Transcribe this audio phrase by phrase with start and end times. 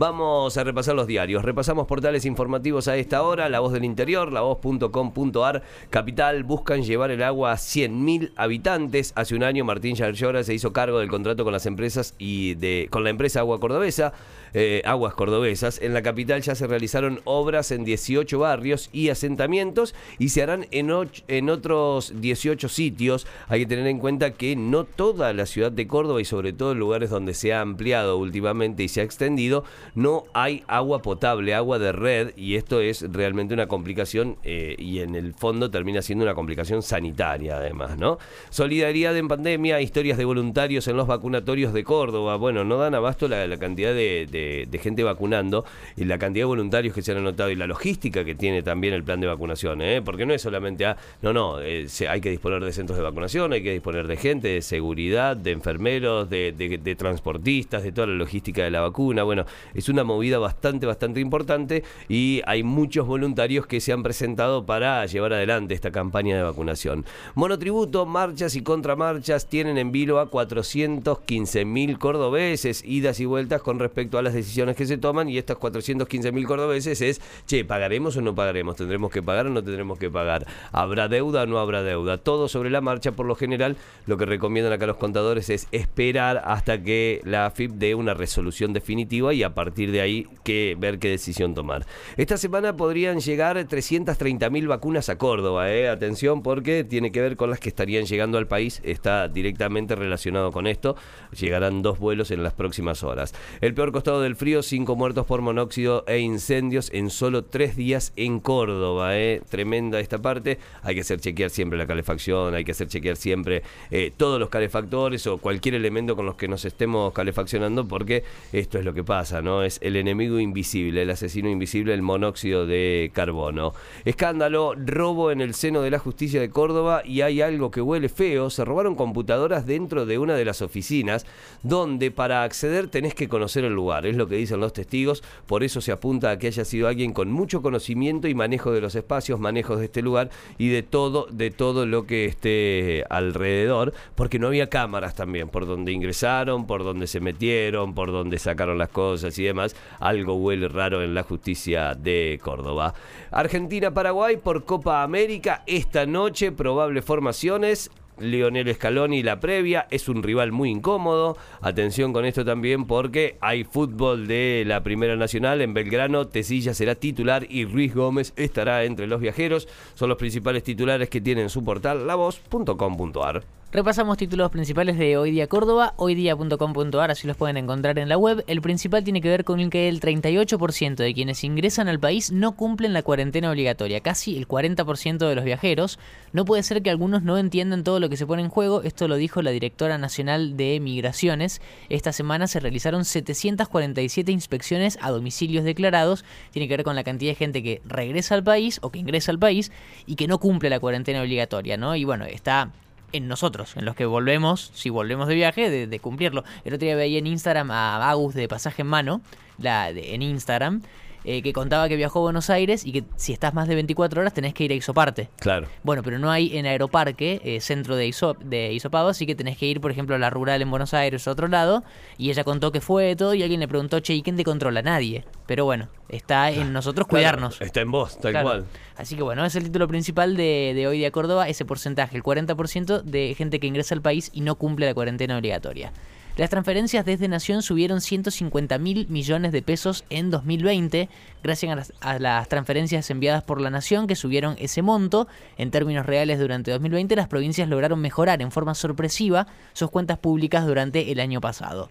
[0.00, 1.44] vamos a repasar los diarios.
[1.44, 3.50] Repasamos portales informativos a esta hora.
[3.50, 5.62] La Voz del Interior, la voz.com.ar.
[5.90, 9.12] Capital buscan llevar el agua a 100.000 habitantes.
[9.14, 12.88] Hace un año Martín Yarlora se hizo cargo del contrato con las empresas y de,
[12.90, 14.14] con la empresa Agua Cordobesa.
[14.52, 15.80] Eh, aguas cordobesas.
[15.80, 20.66] En la capital ya se realizaron obras en 18 barrios y asentamientos y se harán
[20.72, 20.90] en,
[21.28, 23.26] en otros 18 sitios.
[23.48, 26.72] Hay que tener en cuenta que no toda la ciudad de Córdoba y sobre todo
[26.72, 31.54] en lugares donde se ha ampliado últimamente y se ha extendido, no hay agua potable,
[31.54, 36.02] agua de red y esto es realmente una complicación eh, y en el fondo termina
[36.02, 38.18] siendo una complicación sanitaria además, ¿no?
[38.50, 42.36] Solidaridad en pandemia, historias de voluntarios en los vacunatorios de Córdoba.
[42.36, 45.64] Bueno, no dan abasto la, cantidad de gente vacunando
[45.96, 48.94] y la cantidad de voluntarios que se han anotado y la logística que tiene también
[48.94, 50.02] el plan de vacunación, ¿eh?
[50.02, 53.52] porque no es solamente, a, no, no, eh, hay que disponer de centros de vacunación,
[53.52, 58.14] hay que disponer de gente, de seguridad, de enfermeros, de, de, transportistas, de toda la
[58.14, 59.22] logística de la vacuna.
[59.22, 59.44] Bueno,
[59.80, 65.04] es una movida bastante, bastante importante y hay muchos voluntarios que se han presentado para
[65.06, 67.04] llevar adelante esta campaña de vacunación.
[67.34, 73.78] Monotributo, marchas y contramarchas tienen en vilo a 415 mil cordobeses, idas y vueltas con
[73.78, 78.16] respecto a las decisiones que se toman y estas 415 mil cordobeses es, che, ¿pagaremos
[78.16, 78.76] o no pagaremos?
[78.76, 80.46] ¿Tendremos que pagar o no tendremos que pagar?
[80.72, 82.18] ¿Habrá deuda o no habrá deuda?
[82.18, 86.42] Todo sobre la marcha, por lo general, lo que recomiendan acá los contadores es esperar
[86.44, 90.98] hasta que la AFIP dé una resolución definitiva y a partir de ahí que, ver
[90.98, 91.84] qué decisión tomar.
[92.16, 95.86] Esta semana podrían llegar 330 mil vacunas a Córdoba, ¿eh?
[95.86, 100.50] atención porque tiene que ver con las que estarían llegando al país, está directamente relacionado
[100.50, 100.96] con esto,
[101.38, 103.34] llegarán dos vuelos en las próximas horas.
[103.60, 108.14] El peor costado del frío, cinco muertos por monóxido e incendios en solo tres días
[108.16, 109.18] en Córdoba.
[109.18, 109.42] ¿eh?
[109.50, 110.58] Tremenda esta parte.
[110.82, 114.48] Hay que hacer chequear siempre la calefacción, hay que hacer chequear siempre eh, todos los
[114.48, 119.04] calefactores o cualquier elemento con los que nos estemos calefaccionando, porque esto es lo que
[119.04, 119.49] pasa, ¿no?
[119.62, 123.72] Es el enemigo invisible, el asesino invisible, el monóxido de carbono.
[124.04, 128.08] Escándalo, robo en el seno de la justicia de Córdoba y hay algo que huele
[128.08, 128.50] feo.
[128.50, 131.26] Se robaron computadoras dentro de una de las oficinas,
[131.62, 135.62] donde para acceder tenés que conocer el lugar es lo que dicen los testigos, por
[135.64, 138.94] eso se apunta a que haya sido alguien con mucho conocimiento y manejo de los
[138.94, 144.38] espacios, manejos de este lugar y de todo, de todo lo que esté alrededor, porque
[144.38, 148.90] no había cámaras también, por donde ingresaron, por donde se metieron, por donde sacaron las
[148.90, 149.74] cosas y demás.
[149.98, 152.94] Algo huele raro en la justicia de Córdoba.
[153.30, 157.90] Argentina-Paraguay por Copa América, esta noche probables formaciones.
[158.20, 161.36] Lionel Scaloni la previa, es un rival muy incómodo.
[161.60, 166.94] Atención con esto también porque hay fútbol de la Primera Nacional en Belgrano, Tesilla será
[166.94, 169.68] titular y Ruiz Gómez estará entre los viajeros.
[169.94, 173.59] Son los principales titulares que tienen su portal lavoz.com.ar.
[173.72, 178.42] Repasamos títulos principales de Hoy Día Córdoba, hoydía.com.ar, así los pueden encontrar en la web.
[178.48, 182.56] El principal tiene que ver con que el 38% de quienes ingresan al país no
[182.56, 186.00] cumplen la cuarentena obligatoria, casi el 40% de los viajeros.
[186.32, 189.06] No puede ser que algunos no entiendan todo lo que se pone en juego, esto
[189.06, 191.62] lo dijo la directora nacional de Migraciones.
[191.88, 197.30] Esta semana se realizaron 747 inspecciones a domicilios declarados, tiene que ver con la cantidad
[197.30, 199.70] de gente que regresa al país o que ingresa al país
[200.06, 201.94] y que no cumple la cuarentena obligatoria, ¿no?
[201.94, 202.72] Y bueno, está
[203.12, 206.44] en nosotros, en los que volvemos, si volvemos de viaje, de, cumplirlo.
[206.64, 209.20] El otro día veía en Instagram a Agus de Pasaje en Mano,
[209.58, 210.82] la en Instagram,
[211.24, 214.20] eh, que contaba que viajó a Buenos Aires y que si estás más de 24
[214.20, 215.28] horas tenés que ir a Isoparte.
[215.38, 215.68] Claro.
[215.82, 219.56] Bueno, pero no hay en Aeroparque eh, centro de, Isop, de Isopado, así que tenés
[219.56, 221.84] que ir, por ejemplo, a la rural en Buenos Aires a otro lado.
[222.16, 224.82] Y ella contó que fue todo y alguien le preguntó, che, ¿y quién te controla?
[224.82, 225.24] Nadie.
[225.46, 227.60] Pero bueno, está en nosotros cuidarnos.
[227.60, 228.64] está en vos, tal cual.
[228.96, 232.22] Así que bueno, es el título principal de, de hoy de Córdoba, ese porcentaje, el
[232.22, 235.92] 40% de gente que ingresa al país y no cumple la cuarentena obligatoria.
[236.36, 241.08] Las transferencias desde Nación subieron 150 mil millones de pesos en 2020,
[241.42, 245.28] gracias a las, transferencias enviadas por la Nación que subieron ese monto.
[245.58, 250.66] En términos reales, durante 2020 las provincias lograron mejorar en forma sorpresiva sus cuentas públicas
[250.66, 251.90] durante el año pasado.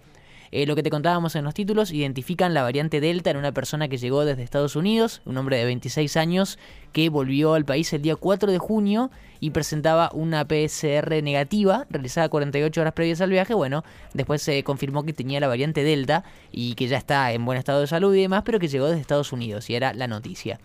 [0.52, 3.88] Eh, lo que te contábamos en los títulos, identifican la variante Delta en una persona
[3.88, 6.58] que llegó desde Estados Unidos, un hombre de 26 años
[6.92, 12.30] que volvió al país el día 4 de junio y presentaba una PSR negativa realizada
[12.30, 13.54] 48 horas previas al viaje.
[13.54, 17.58] Bueno, después se confirmó que tenía la variante Delta y que ya está en buen
[17.58, 20.60] estado de salud y demás, pero que llegó desde Estados Unidos y era la noticia.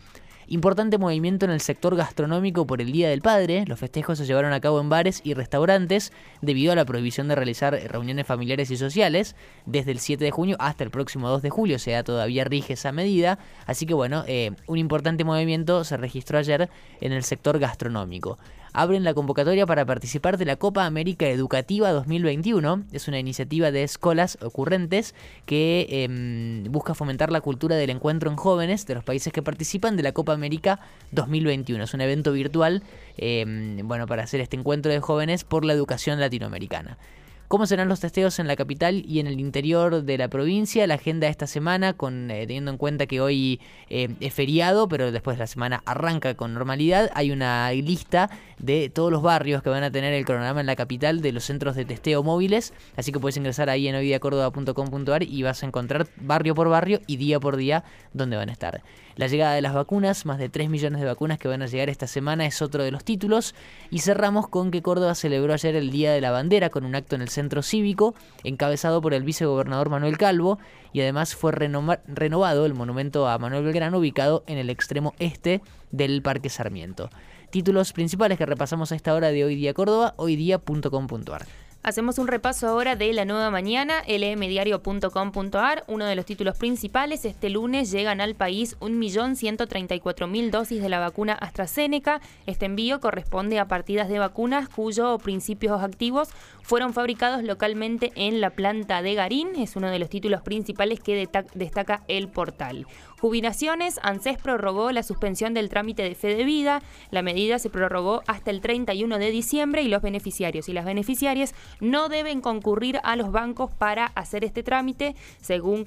[0.55, 3.65] Importante movimiento en el sector gastronómico por el Día del Padre.
[3.67, 6.13] Los festejos se llevaron a cabo en bares y restaurantes
[6.43, 9.35] debido a la prohibición de realizar reuniones familiares y sociales
[9.67, 11.75] desde el 7 de junio hasta el próximo 2 de julio.
[11.75, 13.41] O sea, todavía rige esa medida.
[13.67, 16.71] Así que bueno, eh, un importante movimiento se registró ayer
[17.01, 18.39] en el sector gastronómico
[18.75, 22.85] abren la convocatoria para participar de la Copa América Educativa 2021.
[22.93, 25.15] Es una iniciativa de escuelas ocurrentes
[25.47, 29.97] que em, busca fomentar la cultura del encuentro en jóvenes de los países que participan
[29.97, 30.81] de la Copa América
[31.13, 31.85] 2021.
[31.85, 32.83] Es un evento virtual
[33.17, 36.99] em, bueno, para hacer este encuentro de jóvenes por la educación latinoamericana.
[37.47, 40.87] ¿Cómo serán los testeos en la capital y en el interior de la provincia?
[40.87, 43.61] La agenda de esta semana, con, eh, teniendo en cuenta que hoy
[43.91, 49.13] eh, es feriado, pero después la semana arranca con normalidad, hay una lista de todos
[49.13, 51.85] los barrios que van a tener el cronograma en la capital de los centros de
[51.85, 52.73] testeo móviles.
[52.97, 57.19] Así que puedes ingresar ahí en hoydiacórdoba.com.ar y vas a encontrar barrio por barrio y
[57.19, 58.83] día por día donde van a estar.
[59.17, 61.89] La llegada de las vacunas, más de 3 millones de vacunas que van a llegar
[61.89, 63.55] esta semana, es otro de los títulos.
[63.91, 67.15] Y cerramos con que Córdoba celebró ayer el Día de la Bandera con un acto
[67.15, 70.59] en el centro cívico, encabezado por el vicegobernador Manuel Calvo,
[70.93, 75.61] y además fue renovado el monumento a Manuel Belgrano ubicado en el extremo este
[75.91, 77.11] del Parque Sarmiento.
[77.51, 81.47] Títulos principales que repasamos a esta hora de Hoy Día Córdoba, hoydía.com.ar.
[81.85, 85.85] Hacemos un repaso ahora de la nueva mañana, lmdiario.com.ar.
[85.87, 91.35] Uno de los títulos principales, este lunes llegan al país 1.134.000 dosis de la vacuna
[91.35, 92.23] AstraZeneca.
[92.47, 96.31] Este envío corresponde a partidas de vacunas cuyos principios activos
[96.63, 99.55] fueron fabricados localmente en la planta de Garín.
[99.55, 102.87] Es uno de los títulos principales que destaca el portal.
[103.25, 106.83] Jubilaciones, ANSES prorrogó la suspensión del trámite de fe de vida.
[107.11, 111.55] La medida se prorrogó hasta el 31 de diciembre y los beneficiarios y las beneficiarias
[111.81, 115.87] no deben concurrir a los bancos para hacer este trámite, según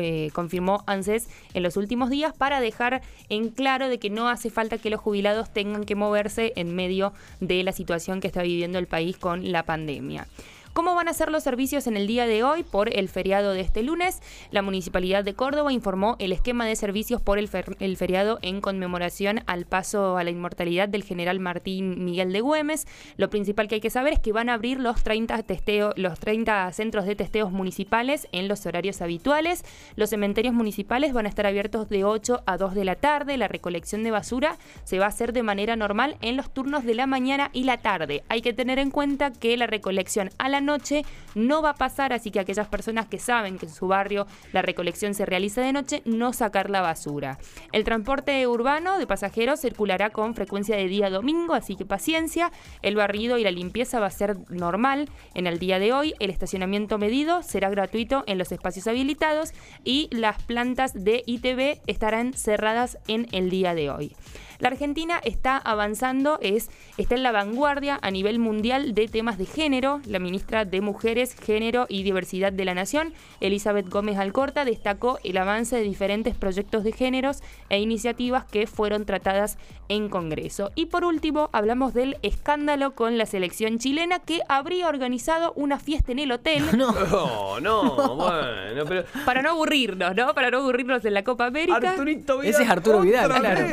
[0.00, 4.48] eh, confirmó ANSES en los últimos días, para dejar en claro de que no hace
[4.48, 8.78] falta que los jubilados tengan que moverse en medio de la situación que está viviendo
[8.78, 10.26] el país con la pandemia.
[10.72, 13.60] ¿Cómo van a ser los servicios en el día de hoy por el feriado de
[13.60, 14.22] este lunes?
[14.52, 19.66] La Municipalidad de Córdoba informó el esquema de servicios por el, feriado en conmemoración al
[19.66, 22.86] paso a la inmortalidad del general Martín Miguel de Güemes.
[23.16, 26.20] Lo principal que hay que saber es que van a abrir los 30, testeo, los
[26.20, 29.64] 30 centros de testeos municipales en los horarios habituales.
[29.96, 33.36] Los cementerios municipales van a estar abiertos de 8 a 2 de la tarde.
[33.38, 36.94] La recolección de basura se va a hacer de manera normal en los turnos de
[36.94, 38.22] la mañana y la tarde.
[38.28, 41.04] Hay que tener en cuenta que la recolección a la noche
[41.34, 44.62] no va a pasar, así que aquellas personas que saben que en su barrio la
[44.62, 47.38] recolección se realiza de noche, no sacar la basura.
[47.72, 52.50] El transporte urbano de pasajeros circulará con frecuencia de día domingo, así que paciencia.
[52.82, 56.14] El barrido y la limpieza va a ser normal en el día de hoy.
[56.18, 59.52] El estacionamiento medido será gratuito en los espacios habilitados
[59.84, 64.16] y las plantas de ITV estarán cerradas en el día de hoy.
[64.60, 69.46] La Argentina está avanzando, es, está en la vanguardia a nivel mundial de temas de
[69.46, 70.02] género.
[70.06, 75.38] La ministra de Mujeres, Género y Diversidad de la Nación, Elizabeth Gómez Alcorta, destacó el
[75.38, 77.38] avance de diferentes proyectos de géneros
[77.70, 79.56] e iniciativas que fueron tratadas
[79.88, 80.72] en Congreso.
[80.74, 86.12] Y por último, hablamos del escándalo con la selección chilena que habría organizado una fiesta
[86.12, 86.64] en el hotel.
[86.80, 89.04] No, no, bueno, pero...
[89.26, 90.34] Para no aburrirnos, ¿no?
[90.34, 91.90] Para no aburrirnos en la Copa América.
[91.90, 92.54] Arturito Vidal.
[92.54, 93.66] Ese es Arturo Vidal, claro.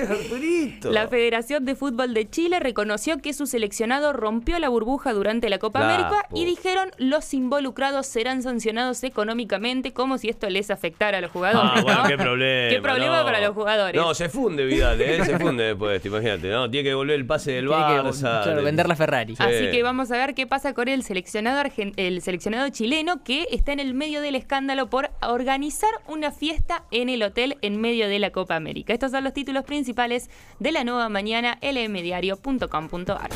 [0.84, 5.58] La Federación de Fútbol de Chile reconoció que su seleccionado rompió la burbuja durante la
[5.58, 11.22] Copa América y dijeron los involucrados serán sancionados económicamente como si esto les afectara a
[11.22, 11.84] los jugadores.
[11.88, 12.70] Ah, qué problema.
[12.70, 14.00] Qué problema para los jugadores.
[14.00, 15.24] No, se funde Vidal, ¿eh?
[15.26, 16.70] se funde después, imagínate, ¿no?
[16.70, 18.44] Tiene que volver el pase del Barça.
[18.44, 19.36] claro, vender la Ferrari.
[19.38, 21.62] Así que vamos a ver qué pasa con el seleccionado,
[21.96, 27.10] el seleccionado chileno que está en el medio del escándalo por organizar una fiesta en
[27.10, 28.94] el hotel en medio de la Copa América.
[28.94, 30.30] Estos son los títulos principales
[30.68, 33.30] de la nueva mañana lmdiario.com.ar.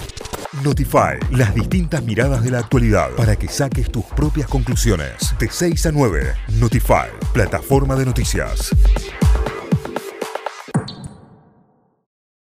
[0.65, 5.33] Notify, las distintas miradas de la actualidad para que saques tus propias conclusiones.
[5.39, 8.75] De 6 a 9, Notify, plataforma de noticias.